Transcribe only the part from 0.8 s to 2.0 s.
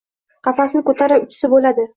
ko‘tarib uchsa bo‘ladi…